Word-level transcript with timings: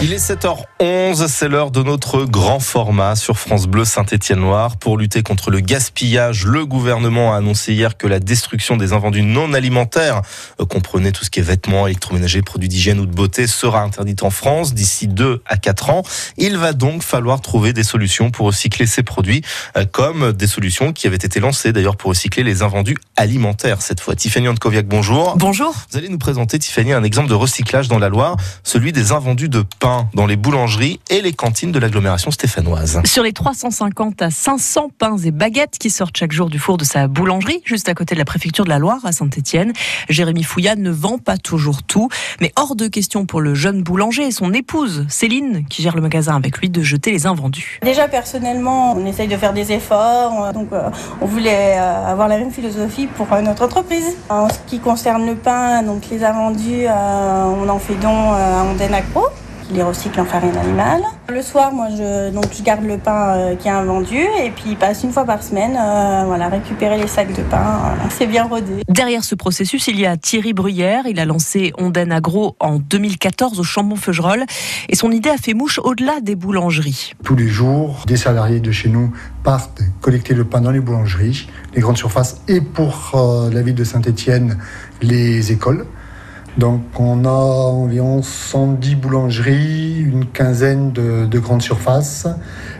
Il 0.00 0.12
est 0.12 0.30
7h11, 0.30 1.26
c'est 1.26 1.48
l'heure 1.48 1.72
de 1.72 1.82
notre 1.82 2.24
grand 2.24 2.60
format 2.60 3.16
sur 3.16 3.36
France 3.36 3.66
Bleu 3.66 3.84
Saint-Étienne-Noir. 3.84 4.76
Pour 4.76 4.96
lutter 4.96 5.24
contre 5.24 5.50
le 5.50 5.58
gaspillage, 5.58 6.44
le 6.44 6.64
gouvernement 6.64 7.34
a 7.34 7.38
annoncé 7.38 7.72
hier 7.72 7.96
que 7.96 8.06
la 8.06 8.20
destruction 8.20 8.76
des 8.76 8.92
invendus 8.92 9.24
non 9.24 9.52
alimentaires, 9.54 10.22
euh, 10.60 10.66
comprenez 10.66 11.10
tout 11.10 11.24
ce 11.24 11.30
qui 11.30 11.40
est 11.40 11.42
vêtements, 11.42 11.88
électroménagers, 11.88 12.42
produits 12.42 12.68
d'hygiène 12.68 13.00
ou 13.00 13.06
de 13.06 13.12
beauté, 13.12 13.48
sera 13.48 13.82
interdite 13.82 14.22
en 14.22 14.30
France 14.30 14.72
d'ici 14.72 15.08
2 15.08 15.42
à 15.44 15.56
4 15.56 15.90
ans. 15.90 16.02
Il 16.36 16.58
va 16.58 16.74
donc 16.74 17.02
falloir 17.02 17.40
trouver 17.40 17.72
des 17.72 17.82
solutions 17.82 18.30
pour 18.30 18.46
recycler 18.46 18.86
ces 18.86 19.02
produits, 19.02 19.42
euh, 19.76 19.84
comme 19.84 20.32
des 20.32 20.46
solutions 20.46 20.92
qui 20.92 21.08
avaient 21.08 21.16
été 21.16 21.40
lancées 21.40 21.72
d'ailleurs 21.72 21.96
pour 21.96 22.10
recycler 22.10 22.44
les 22.44 22.62
invendus 22.62 22.98
alimentaires 23.16 23.82
cette 23.82 24.00
fois. 24.00 24.14
Tiffany 24.14 24.46
Antkoviak, 24.46 24.86
bonjour. 24.86 25.36
Bonjour. 25.36 25.74
Vous 25.90 25.98
allez 25.98 26.08
nous 26.08 26.18
présenter, 26.18 26.60
Tiffany, 26.60 26.92
un 26.92 27.02
exemple 27.02 27.28
de 27.28 27.34
recyclage 27.34 27.88
dans 27.88 27.98
la 27.98 28.08
Loire, 28.08 28.36
celui 28.62 28.92
des 28.92 29.10
invendus 29.10 29.48
de 29.48 29.64
pain 29.80 29.87
dans 30.14 30.26
les 30.26 30.36
boulangeries 30.36 31.00
et 31.10 31.22
les 31.22 31.32
cantines 31.32 31.72
de 31.72 31.78
l'agglomération 31.78 32.30
stéphanoise. 32.30 33.00
Sur 33.04 33.22
les 33.22 33.32
350 33.32 34.22
à 34.22 34.30
500 34.30 34.90
pains 34.98 35.16
et 35.18 35.30
baguettes 35.30 35.78
qui 35.78 35.90
sortent 35.90 36.16
chaque 36.16 36.32
jour 36.32 36.48
du 36.48 36.58
four 36.58 36.76
de 36.76 36.84
sa 36.84 37.08
boulangerie, 37.08 37.62
juste 37.64 37.88
à 37.88 37.94
côté 37.94 38.14
de 38.14 38.18
la 38.18 38.24
préfecture 38.24 38.64
de 38.64 38.70
la 38.70 38.78
Loire 38.78 39.00
à 39.04 39.12
Saint-Étienne, 39.12 39.72
Jérémy 40.08 40.42
Fouillade 40.42 40.78
ne 40.78 40.90
vend 40.90 41.18
pas 41.18 41.38
toujours 41.38 41.82
tout, 41.82 42.08
mais 42.40 42.52
hors 42.56 42.76
de 42.76 42.86
question 42.88 43.26
pour 43.26 43.40
le 43.40 43.54
jeune 43.54 43.82
boulanger 43.82 44.26
et 44.26 44.30
son 44.30 44.52
épouse, 44.52 45.06
Céline, 45.08 45.64
qui 45.68 45.82
gère 45.82 45.94
le 45.94 46.02
magasin 46.02 46.36
avec 46.36 46.58
lui, 46.58 46.70
de 46.70 46.82
jeter 46.82 47.10
les 47.10 47.26
invendus. 47.26 47.78
Déjà 47.82 48.08
personnellement, 48.08 48.92
on 48.92 49.06
essaye 49.06 49.28
de 49.28 49.36
faire 49.36 49.52
des 49.52 49.72
efforts, 49.72 50.52
donc 50.52 50.72
euh, 50.72 50.90
on 51.20 51.26
voulait 51.26 51.78
euh, 51.78 52.06
avoir 52.06 52.28
la 52.28 52.38
même 52.38 52.50
philosophie 52.50 53.06
pour 53.06 53.26
notre 53.42 53.64
entreprise. 53.64 54.16
En 54.28 54.48
ce 54.48 54.58
qui 54.66 54.80
concerne 54.80 55.26
le 55.26 55.34
pain, 55.34 55.82
donc 55.82 56.02
les 56.10 56.24
invendus, 56.24 56.86
euh, 56.86 57.44
on 57.44 57.68
en 57.68 57.78
fait 57.78 57.94
don 57.94 58.32
à 58.32 58.64
Agro 58.94 59.26
les 59.70 59.82
recycle 59.82 60.20
en 60.20 60.24
farine 60.24 60.56
animale. 60.56 61.02
Le 61.28 61.42
soir, 61.42 61.72
moi, 61.72 61.88
je, 61.90 62.30
donc, 62.32 62.46
je 62.56 62.62
garde 62.62 62.84
le 62.84 62.96
pain 62.96 63.36
euh, 63.36 63.54
qui 63.56 63.68
est 63.68 63.70
invendu 63.70 64.16
et 64.16 64.50
puis 64.50 64.64
il 64.68 64.76
passe 64.76 65.02
une 65.02 65.12
fois 65.12 65.24
par 65.24 65.42
semaine, 65.42 65.76
euh, 65.78 66.24
voilà, 66.26 66.48
récupérer 66.48 66.98
les 66.98 67.06
sacs 67.06 67.34
de 67.34 67.42
pain. 67.42 67.94
c'est 68.10 68.26
bien 68.26 68.44
rodé. 68.44 68.82
Derrière 68.88 69.24
ce 69.24 69.34
processus, 69.34 69.88
il 69.88 70.00
y 70.00 70.06
a 70.06 70.16
Thierry 70.16 70.52
Bruyère. 70.52 71.04
Il 71.06 71.20
a 71.20 71.24
lancé 71.24 71.72
Onden 71.78 72.12
Agro 72.12 72.56
en 72.60 72.78
2014 72.78 73.60
au 73.60 73.62
Chambon-Feugerolles 73.62 74.46
et 74.88 74.96
son 74.96 75.10
idée 75.10 75.30
a 75.30 75.36
fait 75.36 75.54
mouche 75.54 75.78
au-delà 75.82 76.20
des 76.20 76.34
boulangeries. 76.34 77.12
Tous 77.22 77.36
les 77.36 77.48
jours, 77.48 78.04
des 78.06 78.16
salariés 78.16 78.60
de 78.60 78.72
chez 78.72 78.88
nous 78.88 79.12
partent 79.44 79.82
collecter 80.00 80.34
le 80.34 80.44
pain 80.44 80.60
dans 80.60 80.70
les 80.70 80.80
boulangeries, 80.80 81.48
les 81.74 81.80
grandes 81.80 81.98
surfaces 81.98 82.40
et 82.48 82.60
pour 82.60 83.12
euh, 83.14 83.50
la 83.50 83.62
ville 83.62 83.74
de 83.74 83.84
Saint-Étienne, 83.84 84.58
les 85.02 85.52
écoles. 85.52 85.86
Donc 86.56 86.82
on 86.98 87.24
a 87.24 87.28
environ 87.28 88.22
110 88.22 88.96
boulangeries, 88.96 90.00
une 90.00 90.26
quinzaine 90.26 90.92
de, 90.92 91.38
grandes 91.38 91.62
surfaces. 91.62 92.26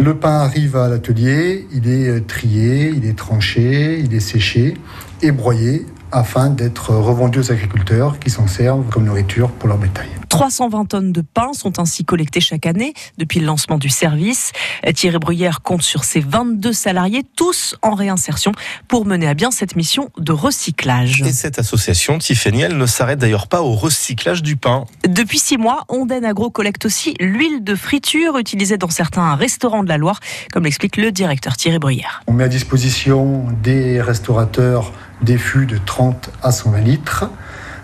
Le 0.00 0.14
pain 0.14 0.40
arrive 0.40 0.76
à 0.76 0.88
l'atelier, 0.88 1.66
il 1.72 1.88
est 1.88 2.08
euh, 2.08 2.20
trié, 2.20 2.88
il 2.88 3.06
est 3.06 3.16
tranché, 3.16 4.00
il 4.00 4.14
est 4.14 4.20
séché 4.20 4.74
et 5.22 5.30
broyé 5.30 5.86
afin 6.10 6.50
d'être 6.50 6.94
revendu 6.94 7.40
aux 7.40 7.52
agriculteurs 7.52 8.18
qui 8.18 8.30
s'en 8.30 8.46
servent 8.46 8.88
comme 8.90 9.04
nourriture 9.04 9.50
pour 9.50 9.68
leur 9.68 9.78
bétail. 9.78 10.08
320 10.38 10.84
tonnes 10.84 11.10
de 11.10 11.20
pain 11.20 11.52
sont 11.52 11.80
ainsi 11.80 12.04
collectées 12.04 12.40
chaque 12.40 12.64
année 12.64 12.94
depuis 13.18 13.40
le 13.40 13.46
lancement 13.46 13.76
du 13.76 13.88
service. 13.88 14.52
Thierry 14.94 15.18
Bruyère 15.18 15.62
compte 15.62 15.82
sur 15.82 16.04
ses 16.04 16.20
22 16.20 16.72
salariés, 16.72 17.24
tous 17.34 17.74
en 17.82 17.94
réinsertion, 17.94 18.52
pour 18.86 19.04
mener 19.04 19.26
à 19.26 19.34
bien 19.34 19.50
cette 19.50 19.74
mission 19.74 20.10
de 20.16 20.30
recyclage. 20.30 21.22
Et 21.22 21.32
cette 21.32 21.58
association, 21.58 22.18
Tiffany, 22.18 22.60
elle 22.60 22.76
ne 22.76 22.86
s'arrête 22.86 23.18
d'ailleurs 23.18 23.48
pas 23.48 23.62
au 23.62 23.72
recyclage 23.72 24.44
du 24.44 24.54
pain. 24.54 24.84
Depuis 25.08 25.40
six 25.40 25.58
mois, 25.58 25.84
Onden 25.88 26.24
Agro 26.24 26.50
collecte 26.50 26.86
aussi 26.86 27.14
l'huile 27.18 27.64
de 27.64 27.74
friture 27.74 28.38
utilisée 28.38 28.78
dans 28.78 28.90
certains 28.90 29.34
restaurants 29.34 29.82
de 29.82 29.88
la 29.88 29.98
Loire, 29.98 30.20
comme 30.52 30.62
l'explique 30.62 30.98
le 30.98 31.10
directeur 31.10 31.56
Thierry 31.56 31.80
Bruyère. 31.80 32.22
On 32.28 32.32
met 32.32 32.44
à 32.44 32.48
disposition 32.48 33.44
des 33.64 34.00
restaurateurs 34.00 34.92
des 35.20 35.36
fûts 35.36 35.66
de 35.66 35.78
30 35.84 36.30
à 36.44 36.52
120 36.52 36.78
litres. 36.82 37.28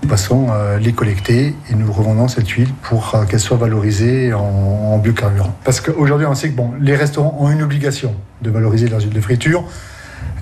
Passons 0.09 0.49
euh, 0.51 0.79
les 0.79 0.93
collecter 0.93 1.55
et 1.71 1.75
nous 1.75 1.91
revendons 1.91 2.29
cette 2.29 2.49
huile 2.49 2.69
pour 2.83 3.15
euh, 3.15 3.25
qu'elle 3.25 3.41
soit 3.41 3.57
valorisée 3.57 4.33
en, 4.35 4.99
biocarburant. 4.99 5.57
Parce 5.65 5.81
qu'aujourd'hui, 5.81 6.27
on 6.27 6.35
sait 6.35 6.51
que 6.51 6.55
bon, 6.55 6.73
les 6.81 6.95
restaurants 6.95 7.37
ont 7.41 7.51
une 7.51 7.63
obligation 7.63 8.15
de 8.43 8.51
valoriser 8.51 8.89
leurs 8.89 9.01
huiles 9.01 9.15
de 9.15 9.21
friture. 9.21 9.65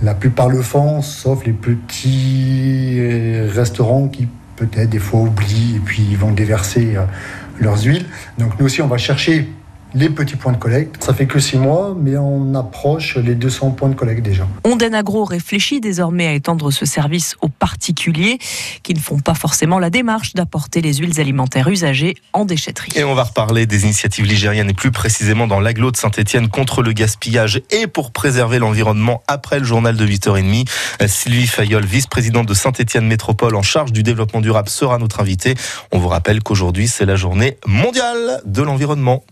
La 0.03 0.15
plupart 0.15 0.49
le 0.49 0.63
font, 0.63 1.01
sauf 1.01 1.45
les 1.47 1.53
petits 1.53 2.97
euh, 2.99 3.49
restaurants 3.53 4.09
qui 4.09 4.29
peut-être 4.57 4.91
des 4.91 4.99
fois 4.99 5.21
oublient 5.21 5.77
et 5.77 5.81
puis 5.81 6.07
ils 6.11 6.19
vont 6.19 6.33
déverser 6.33 6.97
leurs 7.59 7.83
huiles. 7.85 8.05
Donc 8.39 8.59
nous 8.59 8.67
aussi, 8.67 8.83
on 8.83 8.89
va 8.89 8.99
chercher 8.99 9.49
les 9.95 10.11
petits 10.11 10.37
points 10.37 10.53
de 10.53 10.59
collecte. 10.59 11.03
Ça 11.03 11.15
fait 11.15 11.27
que 11.27 11.39
six 11.39 11.59
mois, 11.59 11.97
mais 11.99 12.17
on 12.17 12.55
approche 12.55 13.17
les 13.17 13.35
200 13.35 13.73
points 13.73 13.89
de 13.89 13.95
collecte 13.95 14.23
déjà. 14.23 14.47
Onden 14.65 14.95
Agro 14.95 15.25
réfléchit 15.25 15.81
désormais 15.81 16.27
à 16.27 16.33
étendre 16.33 16.71
ce 16.71 16.87
service 16.87 17.37
aux 17.41 17.49
particuliers 17.49 18.39
qui 18.83 18.95
ne 18.95 18.99
font 18.99 19.19
pas 19.19 19.35
forcément 19.35 19.79
la 19.79 19.91
démarche 19.91 20.35
d'apporter 20.35 20.81
les 20.81 20.95
huiles 20.95 21.21
alimentaires 21.21 21.69
usagées 21.69 22.17
en 22.33 22.45
déchetterie. 22.45 22.93
Et 22.97 23.05
on 23.05 23.15
va 23.15 23.25
reparler 23.25 23.67
des 23.67 23.85
initiatives 23.85 24.25
ligériennes 24.25 24.71
et 24.71 24.75
plus 24.75 24.91
précisément 24.91 25.47
dans 25.47 25.61
l'agglo 25.61 25.91
de 25.91 25.97
Saint-Etienne 25.97 26.49
contre 26.49 26.83
le 26.83 26.93
gaspillage 26.93 27.61
et 27.71 27.87
pour 27.87 28.13
préserver 28.13 28.59
l'environnement 28.59 29.23
après 29.27 29.59
le 29.59 29.65
journal 29.65 29.97
de 29.97 30.07
8h30. 30.07 30.69
Sylvie 31.07 31.47
Fayol, 31.47 31.85
vice-présidente 31.85 32.47
de 32.47 32.55
Saint-Etienne 32.55 33.07
Métropole 33.07 33.55
en 33.55 33.63
charge 33.63 33.93
du 33.93 34.03
développement 34.03 34.41
durable, 34.41 34.69
sera 34.69 34.99
notre 34.99 35.21
invitée. 35.21 35.55
On 35.91 35.99
vous 35.99 36.09
rappelle 36.09 36.43
qu'aujourd'hui, 36.43 36.89
c'est 36.89 37.07
la 37.07 37.17
journée 37.17 37.59
mondiale 37.67 38.41
de 38.47 38.63
l'environnement. 38.63 39.25